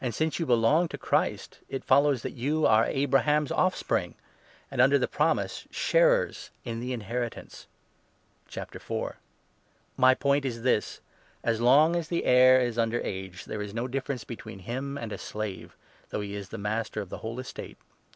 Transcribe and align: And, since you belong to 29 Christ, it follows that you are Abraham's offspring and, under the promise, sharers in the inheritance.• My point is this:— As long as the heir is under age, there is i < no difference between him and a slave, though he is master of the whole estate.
And, 0.00 0.14
since 0.14 0.38
you 0.38 0.46
belong 0.46 0.86
to 0.86 0.96
29 0.96 1.08
Christ, 1.08 1.58
it 1.68 1.82
follows 1.84 2.22
that 2.22 2.30
you 2.34 2.64
are 2.64 2.86
Abraham's 2.86 3.50
offspring 3.50 4.14
and, 4.70 4.80
under 4.80 5.00
the 5.00 5.08
promise, 5.08 5.66
sharers 5.72 6.50
in 6.64 6.78
the 6.78 6.92
inheritance.• 6.92 7.66
My 9.96 10.14
point 10.14 10.44
is 10.44 10.62
this:— 10.62 11.00
As 11.42 11.60
long 11.60 11.96
as 11.96 12.06
the 12.06 12.24
heir 12.24 12.60
is 12.60 12.78
under 12.78 13.00
age, 13.00 13.46
there 13.46 13.60
is 13.60 13.72
i 13.72 13.74
< 13.74 13.74
no 13.74 13.88
difference 13.88 14.22
between 14.22 14.60
him 14.60 14.96
and 14.96 15.10
a 15.10 15.18
slave, 15.18 15.74
though 16.10 16.20
he 16.20 16.36
is 16.36 16.52
master 16.52 17.00
of 17.00 17.08
the 17.10 17.18
whole 17.18 17.40
estate. 17.40 17.78